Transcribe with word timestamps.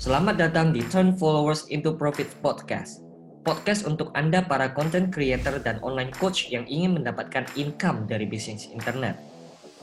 Selamat 0.00 0.40
datang 0.40 0.72
di 0.72 0.80
Turn 0.80 1.12
Followers 1.12 1.68
into 1.68 1.92
Profit 1.92 2.24
Podcast. 2.40 3.04
Podcast 3.44 3.84
untuk 3.84 4.08
Anda 4.16 4.40
para 4.40 4.72
content 4.72 5.12
creator 5.12 5.60
dan 5.60 5.76
online 5.84 6.08
coach 6.16 6.48
yang 6.48 6.64
ingin 6.64 6.96
mendapatkan 6.96 7.44
income 7.52 8.08
dari 8.08 8.24
bisnis 8.24 8.64
internet. 8.72 9.20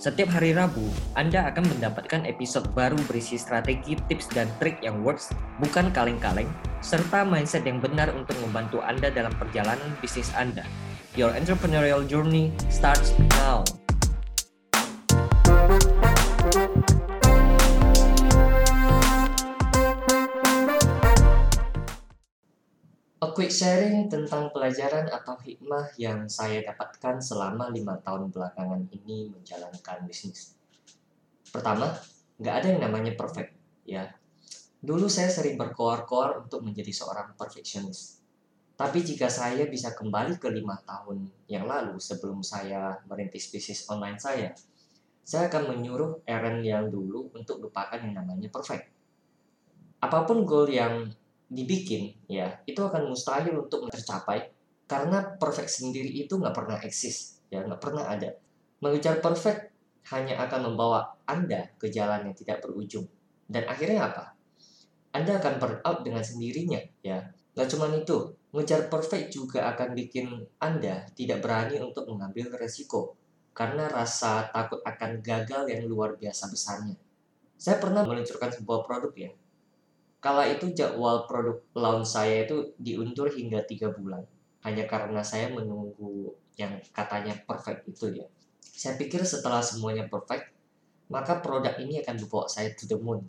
Setiap 0.01 0.33
hari 0.33 0.57
Rabu, 0.57 0.81
Anda 1.13 1.45
akan 1.53 1.69
mendapatkan 1.69 2.25
episode 2.25 2.65
baru 2.73 2.97
berisi 3.05 3.37
strategi, 3.37 3.93
tips, 4.09 4.33
dan 4.33 4.49
trik 4.57 4.81
yang 4.81 5.05
works, 5.05 5.29
bukan 5.61 5.93
kaleng-kaleng, 5.93 6.49
serta 6.81 7.21
mindset 7.21 7.69
yang 7.69 7.77
benar 7.77 8.09
untuk 8.09 8.41
membantu 8.41 8.81
Anda 8.81 9.13
dalam 9.13 9.37
perjalanan 9.37 10.01
bisnis 10.01 10.33
Anda. 10.33 10.65
Your 11.13 11.29
entrepreneurial 11.37 12.01
journey 12.09 12.49
starts 12.73 13.13
now. 13.37 13.61
Quick 23.37 23.53
sharing 23.53 24.09
tentang 24.09 24.49
pelajaran 24.49 25.13
atau 25.13 25.37
hikmah 25.37 25.93
yang 26.01 26.25
saya 26.25 26.65
dapatkan 26.65 27.21
selama 27.21 27.69
lima 27.69 28.01
tahun 28.01 28.33
belakangan 28.33 28.89
ini 28.89 29.29
menjalankan 29.29 30.09
bisnis. 30.09 30.57
Pertama, 31.53 31.93
nggak 32.41 32.55
ada 32.57 32.67
yang 32.73 32.81
namanya 32.89 33.13
perfect, 33.13 33.53
ya. 33.85 34.09
Dulu 34.81 35.05
saya 35.05 35.29
sering 35.29 35.53
berkoar-koar 35.53 36.49
untuk 36.49 36.65
menjadi 36.65 36.89
seorang 36.89 37.37
perfectionist. 37.37 38.25
Tapi 38.73 39.05
jika 39.05 39.29
saya 39.29 39.69
bisa 39.69 39.93
kembali 39.93 40.41
ke 40.41 40.49
lima 40.49 40.81
tahun 40.81 41.29
yang 41.45 41.69
lalu 41.69 42.01
sebelum 42.01 42.41
saya 42.41 42.97
merintis 43.05 43.53
bisnis 43.53 43.85
online 43.85 44.17
saya, 44.17 44.57
saya 45.21 45.45
akan 45.45 45.77
menyuruh 45.77 46.25
Aaron 46.25 46.65
yang 46.65 46.89
dulu 46.89 47.29
untuk 47.37 47.61
lupakan 47.61 48.01
yang 48.01 48.17
namanya 48.17 48.49
perfect. 48.49 48.89
Apa 50.01 50.25
pun 50.25 50.41
goal 50.41 50.73
yang 50.73 51.13
dibikin 51.47 52.11
ya 52.27 52.59
itu 52.67 52.79
akan 52.83 53.07
mustahil 53.07 53.55
untuk 53.55 53.87
tercapai 53.87 54.51
karena 54.83 55.35
perfect 55.39 55.71
sendiri 55.71 56.11
itu 56.11 56.35
nggak 56.35 56.55
pernah 56.55 56.77
eksis 56.83 57.39
ya 57.47 57.63
nggak 57.63 57.79
pernah 57.79 58.07
ada. 58.07 58.35
Mengejar 58.83 59.23
perfect 59.23 59.73
hanya 60.11 60.39
akan 60.47 60.71
membawa 60.71 61.17
anda 61.27 61.71
ke 61.75 61.91
jalan 61.91 62.29
yang 62.29 62.35
tidak 62.35 62.63
berujung. 62.63 63.07
Dan 63.47 63.67
akhirnya 63.67 64.11
apa? 64.11 64.35
Anda 65.15 65.39
akan 65.39 65.53
burn 65.57 65.77
out 65.83 65.99
dengan 66.03 66.23
sendirinya 66.23 66.79
ya. 67.03 67.23
Nggak 67.55 67.67
cuma 67.73 67.89
itu 67.89 68.37
mengejar 68.53 68.87
perfect 68.87 69.33
juga 69.33 69.65
akan 69.73 69.97
bikin 69.97 70.29
anda 70.61 71.09
tidak 71.17 71.41
berani 71.41 71.81
untuk 71.81 72.05
mengambil 72.07 72.53
resiko 72.55 73.17
karena 73.51 73.89
rasa 73.89 74.53
takut 74.53 74.79
akan 74.85 75.25
gagal 75.25 75.65
yang 75.67 75.89
luar 75.89 76.15
biasa 76.15 76.53
besarnya. 76.53 76.95
Saya 77.57 77.81
pernah 77.81 78.05
meluncurkan 78.05 78.53
sebuah 78.53 78.85
produk 78.85 79.13
ya 79.17 79.31
Kala 80.17 80.49
itu 80.49 80.73
jadwal 80.73 81.29
produk 81.29 81.61
launch 81.77 82.09
saya 82.09 82.49
itu 82.49 82.73
diundur 82.81 83.29
hingga 83.29 83.61
tiga 83.69 83.93
bulan. 83.93 84.25
Hanya 84.65 84.89
karena 84.89 85.21
saya 85.21 85.53
menunggu 85.53 86.33
yang 86.57 86.81
katanya 86.89 87.37
perfect 87.45 87.85
itu 87.85 88.17
ya. 88.17 88.25
Saya 88.59 88.97
pikir 88.97 89.21
setelah 89.21 89.61
semuanya 89.61 90.09
perfect, 90.09 90.49
maka 91.13 91.37
produk 91.37 91.77
ini 91.77 92.01
akan 92.01 92.17
membawa 92.17 92.49
saya 92.49 92.73
to 92.73 92.89
the 92.89 92.97
moon. 92.97 93.21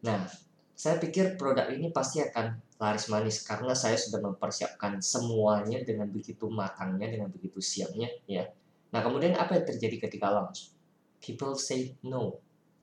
Nah, 0.00 0.24
saya 0.72 0.96
pikir 0.96 1.36
produk 1.36 1.68
ini 1.68 1.92
pasti 1.92 2.24
akan 2.24 2.56
laris 2.80 3.12
manis 3.12 3.44
karena 3.44 3.76
saya 3.76 4.00
sudah 4.00 4.24
mempersiapkan 4.24 5.04
semuanya 5.04 5.84
dengan 5.84 6.08
begitu 6.08 6.48
matangnya, 6.48 7.12
dengan 7.12 7.28
begitu 7.28 7.60
siapnya 7.60 8.08
ya. 8.24 8.48
Nah, 8.88 9.04
kemudian 9.04 9.36
apa 9.36 9.60
yang 9.60 9.68
terjadi 9.68 10.08
ketika 10.08 10.32
launch? 10.32 10.72
People 11.20 11.52
say 11.52 11.92
no 12.00 12.40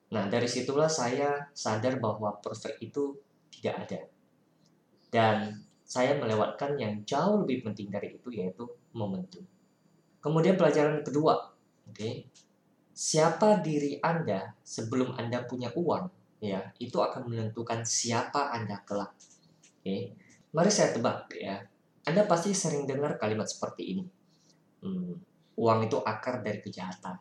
Nah, 0.08 0.24
dari 0.32 0.48
situlah 0.48 0.88
saya 0.88 1.52
sadar 1.52 2.00
bahwa 2.00 2.40
perfect 2.40 2.80
itu 2.80 3.16
tidak 3.52 3.74
ada. 3.84 4.00
Dan 5.08 5.36
saya 5.84 6.16
melewatkan 6.16 6.76
yang 6.76 7.00
jauh 7.04 7.44
lebih 7.44 7.64
penting 7.64 7.88
dari 7.88 8.16
itu 8.16 8.28
yaitu 8.32 8.64
momentum. 8.92 9.44
Kemudian 10.20 10.56
pelajaran 10.56 11.00
kedua, 11.00 11.52
oke. 11.88 11.96
Okay, 11.96 12.28
siapa 12.92 13.60
diri 13.64 13.96
Anda 14.02 14.52
sebelum 14.60 15.16
Anda 15.16 15.44
punya 15.48 15.72
uang, 15.72 16.08
ya, 16.44 16.60
itu 16.76 16.98
akan 17.00 17.28
menentukan 17.30 17.84
siapa 17.84 18.52
Anda 18.52 18.84
kelak. 18.84 19.12
Oke. 19.14 19.84
Okay. 19.84 20.00
Mari 20.52 20.70
saya 20.72 20.96
tebak 20.96 21.28
ya. 21.36 21.60
Anda 22.08 22.24
pasti 22.24 22.56
sering 22.56 22.88
dengar 22.88 23.20
kalimat 23.20 23.44
seperti 23.44 23.96
ini. 23.96 24.04
Hmm, 24.80 25.12
uang 25.60 25.78
itu 25.84 26.00
akar 26.00 26.40
dari 26.40 26.64
kejahatan. 26.64 27.20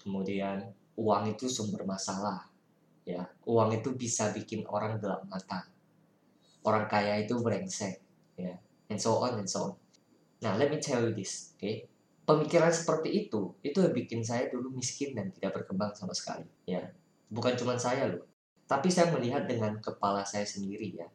Kemudian 0.00 0.64
uang 0.98 1.34
itu 1.34 1.46
sumber 1.50 1.86
masalah. 1.86 2.50
Ya, 3.04 3.28
uang 3.44 3.76
itu 3.76 3.92
bisa 3.92 4.32
bikin 4.32 4.64
orang 4.64 4.96
gelap 4.96 5.28
mata. 5.28 5.68
Orang 6.64 6.88
kaya 6.88 7.20
itu 7.20 7.36
brengsek, 7.36 8.00
ya, 8.40 8.56
and 8.88 8.96
so 8.96 9.20
on 9.20 9.36
and 9.36 9.44
so 9.44 9.60
on. 9.68 9.74
Nah, 10.40 10.56
let 10.56 10.72
me 10.72 10.80
tell 10.80 11.04
you 11.04 11.12
this, 11.12 11.52
oke? 11.52 11.60
Okay? 11.60 11.84
Pemikiran 12.24 12.72
seperti 12.72 13.28
itu, 13.28 13.52
itu 13.60 13.84
yang 13.84 13.92
bikin 13.92 14.24
saya 14.24 14.48
dulu 14.48 14.72
miskin 14.72 15.12
dan 15.12 15.28
tidak 15.36 15.60
berkembang 15.60 15.92
sama 15.92 16.16
sekali, 16.16 16.48
ya. 16.64 16.80
Bukan 17.28 17.52
cuma 17.60 17.76
saya 17.76 18.08
loh, 18.08 18.24
tapi 18.64 18.88
saya 18.88 19.12
melihat 19.12 19.44
dengan 19.44 19.76
kepala 19.84 20.24
saya 20.24 20.48
sendiri 20.48 20.96
ya. 20.96 21.08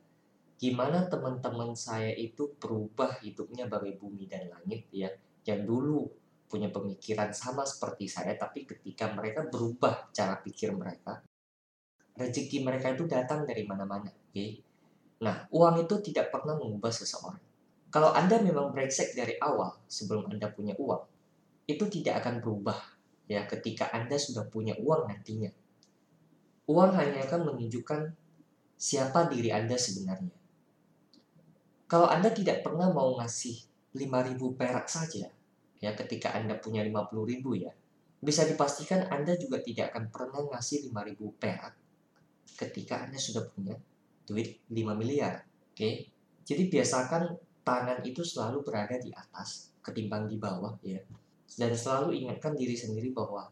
Gimana 0.59 1.09
teman-teman 1.09 1.73
saya 1.73 2.13
itu 2.13 2.53
berubah 2.61 3.17
hidupnya 3.25 3.65
bagai 3.65 3.97
bumi 3.97 4.29
dan 4.29 4.51
langit 4.53 4.85
ya. 4.93 5.09
Yang 5.47 5.61
dulu 5.65 5.99
punya 6.49 6.73
pemikiran 6.73 7.29
sama 7.29 7.61
seperti 7.61 8.09
saya, 8.09 8.33
tapi 8.33 8.65
ketika 8.65 9.13
mereka 9.13 9.45
berubah 9.45 10.09
cara 10.09 10.41
pikir 10.41 10.73
mereka, 10.73 11.21
rezeki 12.17 12.65
mereka 12.65 12.97
itu 12.97 13.05
datang 13.05 13.45
dari 13.45 13.63
mana-mana. 13.69 14.09
Okay? 14.33 14.57
Nah, 15.21 15.45
uang 15.53 15.85
itu 15.85 16.01
tidak 16.01 16.33
pernah 16.33 16.57
mengubah 16.57 16.89
seseorang. 16.89 17.39
Kalau 17.93 18.09
Anda 18.17 18.41
memang 18.41 18.73
brengsek 18.73 19.13
dari 19.13 19.37
awal 19.37 19.77
sebelum 19.85 20.33
Anda 20.33 20.49
punya 20.49 20.73
uang, 20.77 21.03
itu 21.69 21.85
tidak 21.85 22.25
akan 22.25 22.41
berubah 22.41 22.77
ya 23.29 23.45
ketika 23.45 23.93
Anda 23.93 24.17
sudah 24.17 24.49
punya 24.49 24.73
uang 24.81 25.05
nantinya. 25.05 25.53
Uang 26.65 26.97
hanya 26.97 27.25
akan 27.29 27.53
menunjukkan 27.53 28.01
siapa 28.73 29.29
diri 29.29 29.53
Anda 29.53 29.77
sebenarnya. 29.77 30.33
Kalau 31.89 32.05
Anda 32.05 32.29
tidak 32.29 32.61
pernah 32.61 32.89
mau 32.93 33.17
ngasih 33.17 33.65
5000 33.97 34.37
perak 34.53 34.85
saja, 34.85 35.33
ya 35.79 35.95
ketika 35.95 36.35
Anda 36.35 36.59
punya 36.59 36.83
50 36.83 37.31
ribu 37.31 37.55
ya, 37.55 37.71
bisa 38.19 38.43
dipastikan 38.43 39.07
Anda 39.07 39.39
juga 39.39 39.63
tidak 39.63 39.95
akan 39.95 40.03
pernah 40.11 40.43
ngasih 40.51 40.91
5 40.91 41.07
ribu 41.07 41.31
perak 41.39 41.73
ketika 42.59 43.07
Anda 43.07 43.15
sudah 43.15 43.47
punya 43.47 43.75
duit 44.27 44.59
5 44.67 44.99
miliar. 44.99 45.47
Oke, 45.71 46.11
jadi 46.43 46.67
biasakan 46.67 47.39
tangan 47.63 48.03
itu 48.03 48.19
selalu 48.19 48.67
berada 48.67 48.99
di 48.99 49.09
atas 49.15 49.71
ketimbang 49.79 50.27
di 50.27 50.35
bawah 50.35 50.75
ya. 50.83 50.99
Dan 51.49 51.73
selalu 51.73 52.27
ingatkan 52.27 52.53
diri 52.53 52.75
sendiri 52.75 53.15
bahwa 53.15 53.47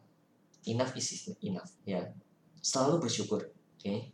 enough 0.68 0.94
is 1.00 1.32
enough 1.42 1.72
ya. 1.88 2.04
Selalu 2.60 3.08
bersyukur. 3.08 3.48
Oke. 3.80 4.12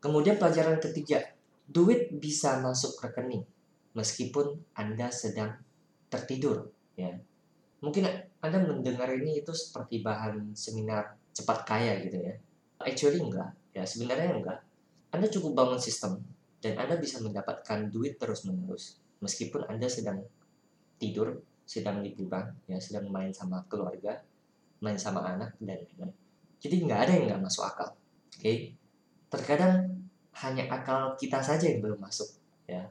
Kemudian 0.00 0.36
pelajaran 0.36 0.80
ketiga, 0.80 1.20
duit 1.68 2.12
bisa 2.16 2.60
masuk 2.60 3.00
rekening 3.00 3.44
meskipun 3.96 4.60
Anda 4.76 5.08
sedang 5.08 5.56
tertidur 6.10 6.68
ya 6.98 7.14
mungkin 7.84 8.08
Anda 8.40 8.58
mendengar 8.64 9.12
ini 9.12 9.44
itu 9.44 9.52
seperti 9.52 10.00
bahan 10.00 10.56
seminar 10.56 11.20
cepat 11.36 11.68
kaya 11.68 12.00
gitu 12.00 12.16
ya. 12.16 12.34
Actually 12.80 13.20
enggak, 13.20 13.52
ya 13.76 13.84
sebenarnya 13.84 14.40
enggak. 14.40 14.58
Anda 15.12 15.28
cukup 15.28 15.52
bangun 15.52 15.80
sistem 15.80 16.24
dan 16.64 16.80
Anda 16.80 16.96
bisa 16.96 17.20
mendapatkan 17.20 17.92
duit 17.92 18.16
terus-menerus 18.16 19.04
meskipun 19.20 19.68
Anda 19.68 19.88
sedang 19.88 20.24
tidur, 20.96 21.44
sedang 21.64 22.00
liburan, 22.00 22.56
ya 22.64 22.80
sedang 22.80 23.08
main 23.12 23.32
sama 23.32 23.64
keluarga, 23.68 24.20
main 24.80 24.96
sama 24.96 25.24
anak 25.24 25.56
dan 25.60 25.80
lain-lain. 25.80 26.12
Jadi 26.60 26.74
nggak 26.84 27.00
ada 27.04 27.12
yang 27.12 27.24
nggak 27.28 27.42
masuk 27.44 27.64
akal. 27.68 27.92
Oke, 27.92 28.40
okay? 28.40 28.56
terkadang 29.28 30.04
hanya 30.44 30.64
akal 30.72 31.14
kita 31.20 31.40
saja 31.44 31.68
yang 31.68 31.84
belum 31.84 32.00
masuk. 32.00 32.28
Ya, 32.64 32.88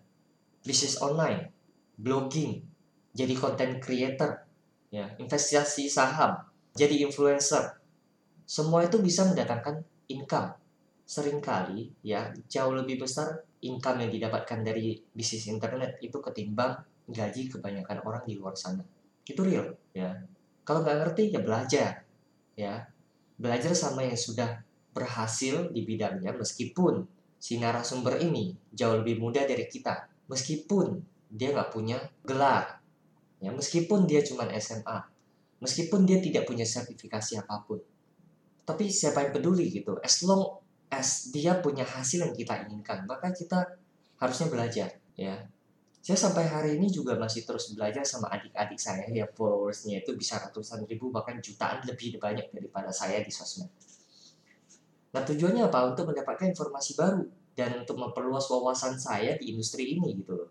bisnis 0.62 1.02
online, 1.02 1.50
blogging, 1.98 2.62
jadi 3.14 3.34
content 3.34 3.82
creator, 3.82 4.43
ya 4.94 5.10
investasi 5.18 5.90
saham, 5.90 6.38
jadi 6.78 7.02
influencer. 7.02 7.82
Semua 8.46 8.86
itu 8.86 9.02
bisa 9.02 9.26
mendatangkan 9.26 9.82
income. 10.14 10.54
Seringkali 11.10 12.06
ya 12.06 12.30
jauh 12.46 12.78
lebih 12.78 13.02
besar 13.02 13.42
income 13.66 14.06
yang 14.06 14.12
didapatkan 14.14 14.62
dari 14.62 15.02
bisnis 15.10 15.50
internet 15.50 15.98
itu 16.06 16.22
ketimbang 16.22 16.78
gaji 17.10 17.50
kebanyakan 17.50 18.06
orang 18.06 18.24
di 18.30 18.38
luar 18.38 18.54
sana. 18.54 18.86
Itu 19.26 19.42
real 19.42 19.74
ya. 19.98 20.14
Kalau 20.62 20.86
nggak 20.86 20.98
ngerti 21.02 21.24
ya 21.34 21.42
belajar 21.42 21.90
ya. 22.54 22.86
Belajar 23.34 23.74
sama 23.74 24.06
yang 24.06 24.16
sudah 24.16 24.62
berhasil 24.94 25.74
di 25.74 25.82
bidangnya 25.82 26.38
meskipun 26.38 27.02
si 27.42 27.58
narasumber 27.58 28.22
ini 28.22 28.54
jauh 28.70 29.02
lebih 29.02 29.18
muda 29.18 29.42
dari 29.50 29.66
kita. 29.66 30.06
Meskipun 30.30 31.02
dia 31.34 31.50
nggak 31.50 31.74
punya 31.74 31.98
gelar 32.22 32.83
ya 33.44 33.52
meskipun 33.52 34.08
dia 34.08 34.24
cuma 34.24 34.48
SMA 34.56 34.98
meskipun 35.60 36.08
dia 36.08 36.24
tidak 36.24 36.48
punya 36.48 36.64
sertifikasi 36.64 37.44
apa 37.44 37.68
pun 37.68 37.84
tapi 38.64 38.88
siapa 38.88 39.28
yang 39.28 39.32
peduli 39.36 39.68
gitu 39.68 40.00
as 40.00 40.24
long 40.24 40.64
as 40.94 41.34
dia 41.34 41.58
punya 41.58 41.82
hasil 41.82 42.22
yang 42.22 42.34
kita 42.38 42.70
inginkan, 42.70 43.10
maka 43.10 43.34
kita 43.34 43.82
harusnya 44.22 44.48
belajar, 44.54 44.90
ya. 45.18 45.42
Saya 46.04 46.20
sampai 46.20 46.46
hari 46.52 46.76
ini 46.76 46.92
juga 46.92 47.16
masih 47.16 47.48
terus 47.48 47.72
belajar 47.72 48.04
sama 48.04 48.28
adik-adik 48.28 48.76
saya 48.76 49.08
yang 49.08 49.32
followersnya 49.32 50.04
itu 50.04 50.12
bisa 50.20 50.36
ratusan 50.36 50.84
ribu 50.84 51.08
bahkan 51.16 51.40
jutaan 51.40 51.80
lebih 51.88 52.20
banyak 52.20 52.52
daripada 52.52 52.92
saya 52.92 53.24
di 53.24 53.32
sosmed. 53.32 53.72
Nah 55.16 55.24
tujuannya 55.24 55.72
apa? 55.72 55.96
Untuk 55.96 56.12
mendapatkan 56.12 56.52
informasi 56.52 57.00
baru 57.00 57.24
dan 57.56 57.88
untuk 57.88 57.96
memperluas 57.96 58.52
wawasan 58.52 59.00
saya 59.00 59.40
di 59.40 59.56
industri 59.56 59.96
ini 59.96 60.20
gitu 60.20 60.44
loh. 60.44 60.50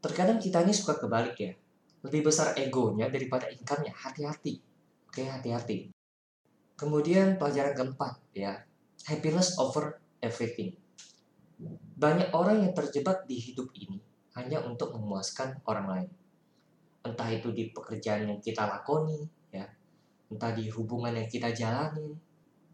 Terkadang 0.00 0.40
kita 0.40 0.64
ini 0.64 0.72
suka 0.72 0.96
kebalik 0.96 1.36
ya. 1.36 1.52
Lebih 2.00 2.32
besar 2.32 2.56
egonya 2.56 3.12
daripada 3.12 3.48
income-nya. 3.52 3.92
Hati-hati. 3.92 4.60
Oke, 5.08 5.28
hati-hati. 5.28 5.92
Kemudian 6.80 7.36
pelajaran 7.36 7.76
keempat 7.76 8.16
ya. 8.32 8.64
Happiness 9.04 9.60
over 9.60 10.00
everything. 10.24 10.72
Banyak 12.00 12.32
orang 12.32 12.64
yang 12.64 12.72
terjebak 12.72 13.28
di 13.28 13.36
hidup 13.36 13.68
ini 13.76 14.00
hanya 14.32 14.64
untuk 14.64 14.96
memuaskan 14.96 15.60
orang 15.68 15.86
lain. 15.92 16.10
Entah 17.04 17.28
itu 17.28 17.52
di 17.52 17.68
pekerjaan 17.68 18.28
yang 18.28 18.40
kita 18.40 18.64
lakoni, 18.64 19.20
ya, 19.52 19.68
entah 20.32 20.52
di 20.52 20.72
hubungan 20.72 21.12
yang 21.16 21.28
kita 21.28 21.52
jalani, 21.52 22.16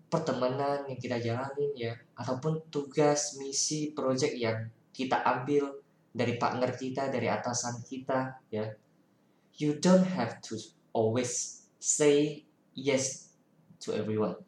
pertemanan 0.06 0.86
yang 0.86 0.98
kita 0.98 1.18
jalanin 1.18 1.72
ya, 1.74 1.94
ataupun 2.14 2.70
tugas, 2.70 3.38
misi, 3.38 3.90
proyek 3.90 4.38
yang 4.38 4.70
kita 4.94 5.22
ambil 5.22 5.85
dari 6.16 6.40
partner 6.40 6.72
kita, 6.72 7.12
dari 7.12 7.28
atasan 7.28 7.84
kita, 7.84 8.40
ya. 8.48 8.64
You 9.56 9.76
don't 9.76 10.04
have 10.04 10.40
to 10.48 10.56
always 10.96 11.64
say 11.76 12.44
yes 12.72 13.32
to 13.84 13.92
everyone. 13.92 14.40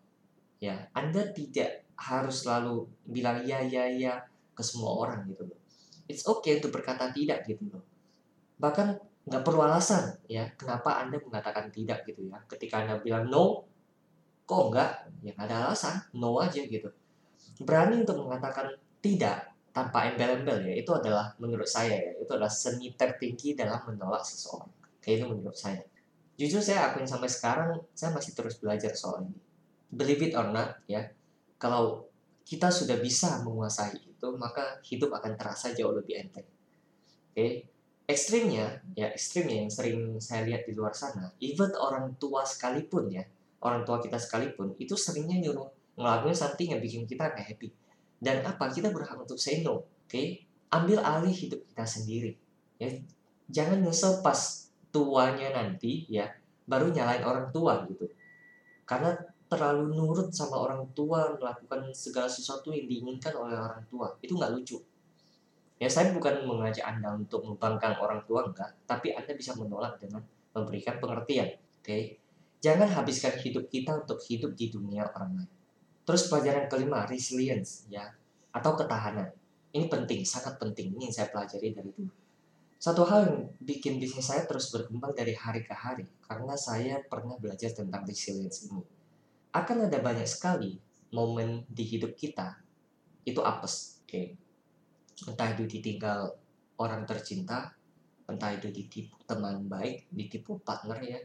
Ya, 0.60 0.88
Anda 0.96 1.32
tidak 1.32 1.84
harus 1.96 2.44
selalu 2.44 2.88
bilang 3.04 3.44
ya 3.44 3.60
ya 3.64 3.88
ya 3.88 4.20
ke 4.52 4.62
semua 4.64 4.96
orang 5.00 5.24
gitu 5.28 5.48
loh 5.48 5.58
it's 6.08 6.24
okay 6.24 6.56
untuk 6.58 6.72
berkata 6.72 7.12
tidak 7.12 7.44
gitu 7.44 7.68
loh. 7.68 7.84
Bahkan 8.58 8.88
nggak 9.28 9.44
perlu 9.44 9.60
alasan 9.60 10.16
ya 10.24 10.48
kenapa 10.56 11.04
anda 11.04 11.20
mengatakan 11.20 11.68
tidak 11.68 12.02
gitu 12.08 12.26
ya. 12.26 12.40
Ketika 12.48 12.82
anda 12.82 12.96
bilang 12.98 13.28
no, 13.28 13.68
kok 14.48 14.72
enggak? 14.72 14.90
Ya 15.20 15.36
ada 15.36 15.68
alasan, 15.68 16.00
no 16.16 16.40
aja 16.40 16.64
gitu. 16.64 16.88
Berani 17.62 18.02
untuk 18.02 18.24
mengatakan 18.24 18.72
tidak 19.04 19.52
tanpa 19.78 20.10
embel-embel 20.10 20.66
ya 20.66 20.74
itu 20.74 20.90
adalah 20.90 21.30
menurut 21.38 21.70
saya 21.70 21.94
ya 21.94 22.12
itu 22.18 22.30
adalah 22.34 22.50
seni 22.50 22.90
tertinggi 22.98 23.54
dalam 23.54 23.78
menolak 23.86 24.26
seseorang. 24.26 24.66
Kayak 24.98 25.22
itu 25.22 25.26
menurut 25.30 25.54
saya. 25.54 25.82
Jujur 26.34 26.58
saya 26.58 26.90
akuin 26.90 27.06
sampai 27.06 27.30
sekarang 27.30 27.78
saya 27.94 28.10
masih 28.10 28.34
terus 28.34 28.58
belajar 28.58 28.90
soal 28.98 29.22
ini. 29.22 29.38
Believe 29.94 30.26
it 30.26 30.34
or 30.34 30.50
not 30.50 30.82
ya, 30.90 31.06
kalau 31.62 32.10
kita 32.42 32.74
sudah 32.74 32.98
bisa 32.98 33.38
menguasai 33.46 34.02
itu, 34.02 34.28
maka 34.34 34.82
hidup 34.82 35.14
akan 35.14 35.38
terasa 35.38 35.70
jauh 35.76 35.94
lebih 35.94 36.26
enteng. 36.26 36.48
Oke, 36.48 37.34
okay? 37.36 37.50
ekstrimnya, 38.08 38.82
ya 38.96 39.12
ekstrimnya 39.12 39.66
yang 39.66 39.70
sering 39.70 40.16
saya 40.18 40.48
lihat 40.48 40.64
di 40.64 40.72
luar 40.72 40.96
sana, 40.96 41.30
even 41.38 41.70
orang 41.76 42.16
tua 42.16 42.42
sekalipun 42.42 43.12
ya, 43.12 43.22
orang 43.62 43.84
tua 43.84 44.00
kita 44.00 44.16
sekalipun, 44.16 44.74
itu 44.80 44.96
seringnya 44.96 45.38
nyuruh 45.44 45.68
ngelakuin 45.98 46.36
something 46.36 46.72
yang 46.72 46.80
bikin 46.80 47.04
kita 47.04 47.30
nggak 47.30 47.46
happy. 47.52 47.68
Dan 48.18 48.42
apa? 48.42 48.70
Kita 48.70 48.90
berhak 48.90 49.18
untuk 49.18 49.38
say 49.38 49.62
no, 49.62 49.82
oke? 49.82 49.86
Okay? 50.10 50.42
Ambil 50.74 51.00
alih 51.00 51.32
hidup 51.32 51.64
kita 51.70 51.86
sendiri. 51.86 52.34
Ya, 52.76 52.98
jangan 53.48 53.80
nyesel 53.80 54.20
pas 54.20 54.68
tuanya 54.92 55.54
nanti 55.54 56.04
ya, 56.10 56.28
baru 56.68 56.92
nyalain 56.92 57.24
orang 57.24 57.48
tua 57.54 57.86
gitu. 57.88 58.10
Karena 58.84 59.16
terlalu 59.48 59.96
nurut 59.96 60.28
sama 60.30 60.60
orang 60.60 60.84
tua 60.92 61.32
melakukan 61.40 61.88
segala 61.96 62.28
sesuatu 62.28 62.68
yang 62.68 62.84
diinginkan 62.84 63.32
oleh 63.32 63.56
orang 63.56 63.80
tua 63.88 64.12
itu 64.20 64.36
nggak 64.36 64.52
lucu 64.52 64.76
ya 65.80 65.88
saya 65.88 66.12
bukan 66.12 66.44
mengajak 66.44 66.84
anda 66.84 67.16
untuk 67.16 67.40
membangkang 67.48 67.96
orang 67.96 68.20
tua 68.28 68.44
enggak 68.44 68.76
tapi 68.84 69.16
anda 69.16 69.32
bisa 69.32 69.56
menolak 69.56 69.96
dengan 69.96 70.20
memberikan 70.52 71.00
pengertian 71.00 71.48
oke 71.56 71.80
okay? 71.80 72.20
jangan 72.60 72.92
habiskan 72.92 73.40
hidup 73.40 73.72
kita 73.72 74.04
untuk 74.04 74.20
hidup 74.28 74.52
di 74.52 74.68
dunia 74.68 75.08
orang 75.16 75.42
lain 75.42 75.57
terus 76.08 76.32
pelajaran 76.32 76.72
kelima 76.72 77.04
resilience 77.04 77.84
ya 77.92 78.08
atau 78.56 78.72
ketahanan 78.72 79.28
ini 79.76 79.92
penting 79.92 80.24
sangat 80.24 80.56
penting 80.56 80.96
ini 80.96 81.12
yang 81.12 81.14
saya 81.14 81.28
pelajari 81.28 81.76
dari 81.76 81.92
dulu 81.92 82.12
satu 82.80 83.04
hal 83.04 83.28
yang 83.28 83.38
bikin 83.60 84.00
bisnis 84.00 84.32
saya 84.32 84.48
terus 84.48 84.72
berkembang 84.72 85.12
dari 85.12 85.36
hari 85.36 85.60
ke 85.60 85.76
hari 85.76 86.08
karena 86.24 86.56
saya 86.56 87.04
pernah 87.04 87.36
belajar 87.36 87.76
tentang 87.76 88.08
resilience 88.08 88.64
ini 88.64 88.80
akan 89.52 89.92
ada 89.92 90.00
banyak 90.00 90.24
sekali 90.24 90.80
momen 91.12 91.64
di 91.68 91.84
hidup 91.84 92.16
kita 92.16 92.56
itu 93.28 93.40
apes. 93.44 94.00
Oke. 94.04 94.08
Okay. 94.08 94.26
Entah 95.28 95.50
itu 95.52 95.66
ditinggal 95.66 96.30
orang 96.78 97.02
tercinta, 97.04 97.74
entah 98.30 98.54
itu 98.54 98.70
ditipu 98.70 99.18
teman 99.26 99.66
baik, 99.66 100.06
ditipu 100.08 100.62
partner 100.62 100.98
ya, 101.02 101.20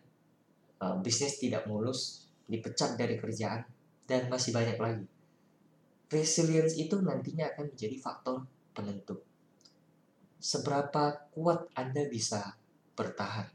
uh, 0.81 0.97
bisnis 1.00 1.38
tidak 1.38 1.69
mulus, 1.69 2.25
dipecat 2.50 2.97
dari 2.97 3.21
kerjaan, 3.21 3.62
dan 4.09 4.27
masih 4.27 4.51
banyak 4.51 4.77
lagi. 4.77 5.05
Resilience 6.11 6.77
itu 6.77 7.00
nantinya 7.01 7.50
akan 7.55 7.73
menjadi 7.73 7.97
faktor 7.97 8.45
penentu. 8.75 9.23
Seberapa 10.38 11.31
kuat 11.31 11.71
Anda 11.73 12.05
bisa 12.11 12.59
bertahan. 12.94 13.50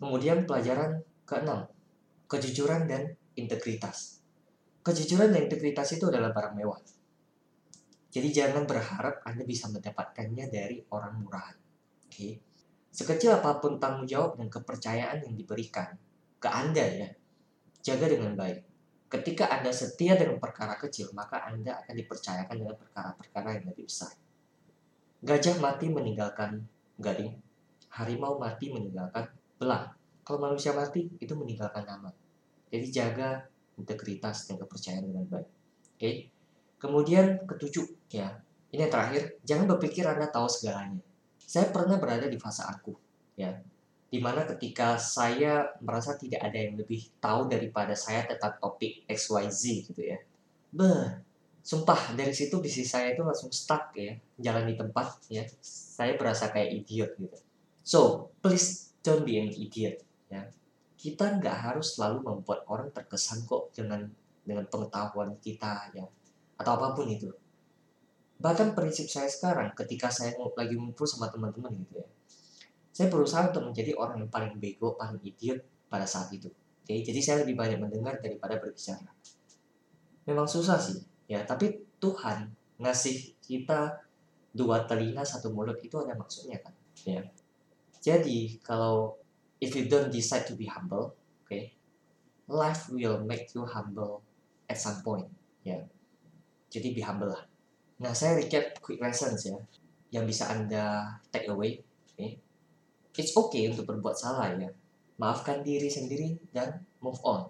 Kemudian 0.00 0.48
pelajaran 0.48 1.04
keenam, 1.28 1.68
kejujuran 2.30 2.88
dan 2.88 3.12
integritas. 3.36 4.22
Kejujuran 4.80 5.34
dan 5.34 5.44
integritas 5.44 5.92
itu 5.92 6.08
adalah 6.08 6.32
barang 6.32 6.56
mewah. 6.56 6.80
Jadi 8.10 8.28
jangan 8.32 8.64
berharap 8.64 9.22
Anda 9.22 9.44
bisa 9.44 9.68
mendapatkannya 9.68 10.48
dari 10.48 10.82
orang 10.90 11.20
murahan. 11.20 11.56
Oke. 12.06 12.10
Okay? 12.10 12.32
Sekecil 12.90 13.30
apa 13.30 13.62
pun 13.62 13.78
tanggung 13.78 14.02
jawab 14.02 14.34
dan 14.34 14.50
kepercayaan 14.50 15.22
yang 15.22 15.34
diberikan 15.38 15.94
ke 16.42 16.48
Anda 16.50 16.82
ya, 16.82 17.08
jaga 17.86 18.10
dengan 18.10 18.34
baik. 18.34 18.69
Ketika 19.10 19.50
Anda 19.50 19.74
setia 19.74 20.14
dengan 20.14 20.38
perkara 20.38 20.78
kecil, 20.78 21.10
maka 21.18 21.42
Anda 21.42 21.82
akan 21.82 21.94
dipercayakan 21.98 22.54
dengan 22.54 22.78
perkara-perkara 22.78 23.58
yang 23.58 23.66
lebih 23.74 23.90
besar. 23.90 24.14
Gajah 25.26 25.58
mati 25.58 25.90
meninggalkan 25.90 26.62
gading, 26.94 27.34
harimau 27.90 28.38
mati 28.38 28.70
meninggalkan 28.70 29.26
belang. 29.58 29.90
Kalau 30.22 30.38
manusia 30.38 30.70
mati, 30.70 31.10
itu 31.18 31.34
meninggalkan 31.34 31.82
nama. 31.82 32.14
Jadi 32.70 32.86
jaga 32.94 33.50
integritas 33.74 34.46
dan 34.46 34.62
kepercayaan 34.62 35.02
dengan 35.02 35.26
baik. 35.26 35.48
Oke. 35.98 36.10
Kemudian 36.78 37.44
ketujuh 37.50 38.14
ya. 38.14 38.38
Ini 38.70 38.86
yang 38.86 38.92
terakhir, 38.94 39.42
jangan 39.42 39.66
berpikir 39.74 40.06
Anda 40.06 40.30
tahu 40.30 40.46
segalanya. 40.46 41.02
Saya 41.42 41.74
pernah 41.74 41.98
berada 41.98 42.30
di 42.30 42.38
fase 42.38 42.62
aku 42.62 42.94
ya. 43.34 43.50
Di 44.10 44.18
mana 44.18 44.42
ketika 44.42 44.98
saya 44.98 45.70
merasa 45.78 46.18
tidak 46.18 46.42
ada 46.42 46.58
yang 46.58 46.74
lebih 46.74 47.14
tahu 47.22 47.46
daripada 47.46 47.94
saya 47.94 48.26
tentang 48.26 48.58
topik 48.58 49.06
XYZ 49.06 49.62
gitu 49.86 50.02
ya. 50.02 50.18
Beh, 50.74 51.22
sumpah 51.62 52.18
dari 52.18 52.34
situ 52.34 52.58
bisnis 52.58 52.90
saya 52.90 53.14
itu 53.14 53.22
langsung 53.22 53.54
stuck 53.54 53.94
ya, 53.94 54.18
jalan 54.36 54.66
di 54.66 54.74
tempat 54.74 55.22
ya. 55.30 55.46
Saya 55.62 56.18
berasa 56.18 56.50
kayak 56.50 56.82
idiot 56.82 57.14
gitu. 57.16 57.38
So, 57.86 58.30
please 58.42 58.90
don't 59.00 59.24
be 59.24 59.40
an 59.40 59.54
idiot 59.54 60.04
ya 60.30 60.46
kita 61.00 61.40
nggak 61.40 61.56
harus 61.64 61.96
selalu 61.96 62.20
membuat 62.20 62.68
orang 62.68 62.92
terkesan 62.92 63.48
kok 63.48 63.72
dengan 63.72 64.04
dengan 64.44 64.68
pengetahuan 64.68 65.32
kita 65.40 65.88
ya 65.96 66.04
atau 66.60 66.72
apa 66.76 66.92
pun 66.92 67.08
itu 67.08 67.32
bahkan 68.36 68.76
prinsip 68.76 69.08
saya 69.08 69.28
sekarang 69.28 69.72
ketika 69.72 70.12
saya 70.12 70.36
lagi 70.36 70.76
ngumpul 70.76 71.08
sama 71.08 71.32
teman-teman 71.32 71.72
gitu 71.84 72.04
ya 72.04 72.08
saya 73.00 73.08
berusaha 73.08 73.48
untuk 73.48 73.72
menjadi 73.72 73.96
orang 73.96 74.20
yang 74.20 74.28
paling 74.28 74.60
bego 74.60 74.92
paling 75.00 75.16
idiot 75.24 75.64
pada 75.88 76.04
saat 76.04 76.28
itu 76.36 76.52
oke 76.52 76.92
jadi 76.92 77.20
saya 77.24 77.36
lebih 77.48 77.56
banyak 77.56 77.80
mendengar 77.80 78.20
daripada 78.20 78.60
berbicara 78.60 79.08
memang 80.28 80.44
susah 80.44 80.76
sih 80.76 81.00
ya 81.24 81.40
tapi 81.48 81.80
Tuhan 81.96 82.52
ngasih 82.76 83.40
kita 83.40 84.04
dua 84.52 84.84
telinga 84.84 85.24
satu 85.24 85.48
mulut 85.48 85.80
itu 85.80 85.96
ada 85.96 86.12
maksudnya 86.12 86.60
kan 86.60 86.76
ya 87.08 87.24
jadi 88.00 88.56
kalau 88.64 89.20
if 89.60 89.76
you 89.76 89.84
don't 89.86 90.08
decide 90.08 90.48
to 90.48 90.56
be 90.56 90.64
humble, 90.64 91.12
okay, 91.44 91.76
life 92.48 92.88
will 92.88 93.20
make 93.20 93.52
you 93.52 93.68
humble 93.68 94.24
at 94.66 94.80
some 94.80 95.04
point. 95.04 95.28
Ya, 95.60 95.84
jadi 96.72 96.96
be 96.96 97.04
humble 97.04 97.36
lah. 97.36 97.44
Nah, 98.00 98.16
saya 98.16 98.40
recap 98.40 98.80
quick 98.80 98.96
lessons 99.04 99.44
ya, 99.44 99.60
yang 100.08 100.24
bisa 100.24 100.48
anda 100.48 101.20
take 101.28 101.52
away. 101.52 101.84
Okay. 102.16 102.40
It's 103.18 103.34
okay 103.34 103.66
untuk 103.70 103.90
berbuat 103.90 104.14
salah 104.14 104.54
ya. 104.54 104.70
Maafkan 105.18 105.66
diri 105.66 105.90
sendiri 105.90 106.38
dan 106.54 106.80
move 107.02 107.18
on. 107.26 107.48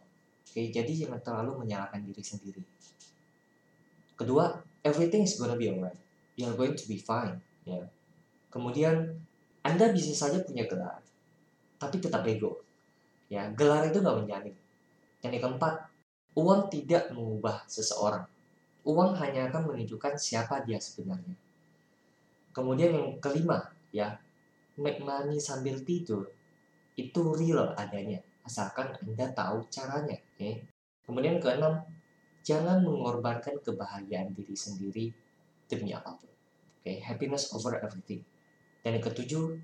Oke, 0.51 0.73
jadi 0.75 0.91
jangan 0.91 1.23
terlalu 1.23 1.63
menyalahkan 1.63 2.03
diri 2.03 2.23
sendiri. 2.25 2.63
Kedua, 4.19 4.59
everything 4.83 5.23
is 5.23 5.39
gonna 5.39 5.55
be 5.55 5.71
alright. 5.71 5.97
You're 6.35 6.57
going 6.59 6.75
to 6.75 6.85
be 6.91 6.99
fine. 6.99 7.39
Ya. 7.63 7.87
Kemudian, 8.51 9.23
Anda 9.63 9.93
bisa 9.95 10.11
saja 10.17 10.43
punya 10.43 10.67
gelar, 10.67 10.99
tapi 11.79 12.03
tetap 12.03 12.27
ego. 12.27 12.65
Ya, 13.31 13.47
gelar 13.55 13.87
itu 13.87 14.03
nggak 14.03 14.27
menjamin. 14.27 14.57
Yang 15.23 15.45
keempat, 15.45 15.75
uang 16.35 16.73
tidak 16.73 17.13
mengubah 17.15 17.63
seseorang. 17.71 18.27
uang 18.81 19.13
hanya 19.21 19.53
akan 19.53 19.69
menunjukkan 19.69 20.17
siapa 20.17 20.65
dia 20.65 20.81
sebenarnya. 20.81 21.37
Kemudian 22.57 22.97
yang 22.97 23.09
kelima, 23.21 23.61
ya, 23.93 24.17
make 24.81 25.05
money 25.05 25.37
sambil 25.37 25.77
tidur 25.85 26.33
itu 26.97 27.21
real 27.37 27.73
adanya, 27.77 28.21
asalkan 28.45 28.93
Anda 29.05 29.31
tahu 29.33 29.69
caranya. 29.69 30.17
Okay? 30.37 30.65
Kemudian 31.05 31.41
keenam, 31.41 31.81
jangan 32.45 32.81
mengorbankan 32.85 33.61
kebahagiaan 33.61 34.33
diri 34.33 34.57
sendiri 34.57 35.07
demi 35.69 35.93
apa 35.93 36.17
pun. 36.17 36.33
Okay? 36.81 37.01
happiness 37.05 37.53
over 37.53 37.77
everything. 37.81 38.25
Dan 38.81 38.97
yang 38.97 39.05
ketujuh, 39.05 39.61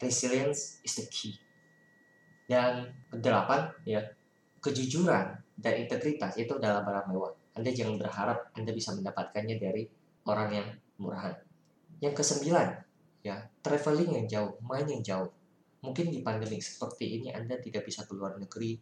resilience 0.00 0.84
is 0.84 0.94
the 1.00 1.08
key. 1.08 1.34
Dan 2.44 2.92
kedelapan, 3.08 3.72
ya, 3.88 4.04
kejujuran 4.60 5.40
dan 5.56 5.74
integritas 5.80 6.36
itu 6.36 6.52
adalah 6.60 6.84
barang 6.84 7.06
mewah. 7.08 7.32
Anda 7.56 7.72
jangan 7.72 7.96
berharap 8.00 8.52
Anda 8.56 8.72
bisa 8.72 8.92
mendapatkannya 8.96 9.56
dari 9.56 9.84
orang 10.28 10.48
yang 10.52 10.68
murahan. 11.00 11.36
Yang 12.04 12.20
kesembilan, 12.20 12.68
ya, 13.22 13.38
traveling 13.62 14.22
yang 14.22 14.26
jauh, 14.28 14.52
main 14.66 14.86
yang 14.86 15.02
jauh. 15.02 15.30
Mungkin 15.82 16.14
di 16.14 16.22
pandemi 16.22 16.62
seperti 16.62 17.18
ini 17.18 17.34
Anda 17.34 17.58
tidak 17.58 17.86
bisa 17.86 18.06
keluar 18.06 18.38
negeri, 18.38 18.78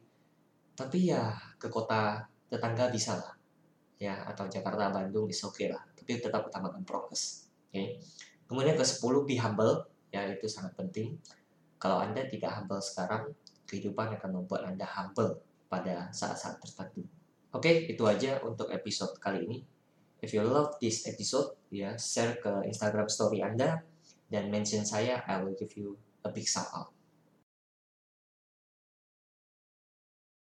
tapi 0.77 1.13
ya 1.13 1.33
ke 1.57 1.69
kota 1.69 2.25
tetangga 2.49 2.93
bisa 2.93 3.17
lah. 3.17 3.33
Ya, 4.01 4.17
atau 4.25 4.49
Jakarta, 4.49 4.89
Bandung, 4.89 5.29
is 5.29 5.45
okay 5.45 5.69
lah. 5.69 5.85
Tapi 5.93 6.17
tetap 6.17 6.49
utamakan 6.49 6.81
prokes. 6.89 7.53
Oke. 7.69 7.77
Okay? 7.77 7.87
Kemudian 8.49 8.73
ke 8.75 8.83
10 8.83 9.29
be 9.29 9.37
humble, 9.37 9.85
ya 10.09 10.25
itu 10.25 10.49
sangat 10.49 10.73
penting. 10.73 11.21
Kalau 11.77 12.01
Anda 12.01 12.25
tidak 12.25 12.49
humble 12.57 12.81
sekarang, 12.81 13.37
kehidupan 13.69 14.17
akan 14.19 14.41
membuat 14.41 14.67
Anda 14.67 14.89
humble 14.89 15.39
pada 15.69 16.09
saat-saat 16.11 16.59
tertentu. 16.59 17.07
Oke, 17.55 17.63
okay, 17.63 17.75
itu 17.93 18.03
aja 18.09 18.43
untuk 18.43 18.73
episode 18.73 19.15
kali 19.23 19.47
ini. 19.47 19.59
If 20.21 20.35
you 20.35 20.43
love 20.43 20.77
this 20.83 21.07
episode, 21.07 21.55
ya 21.71 21.95
share 21.95 22.43
ke 22.43 22.67
Instagram 22.67 23.07
story 23.07 23.41
Anda 23.41 23.81
dan 24.31 24.47
mention 24.49 24.87
saya, 24.87 25.27
I 25.27 25.43
will 25.43 25.59
give 25.59 25.75
you 25.75 25.99
a 26.23 26.31
big 26.31 26.47
shout 26.47 26.71
out. 26.71 26.95